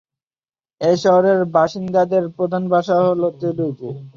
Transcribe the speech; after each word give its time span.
এই 0.81 0.95
শহরের 1.03 1.39
বাসিন্দাদের 1.55 2.23
প্রধান 2.37 2.63
ভাষা 2.73 2.97
হল 3.05 3.21
তেলুগু। 3.39 3.89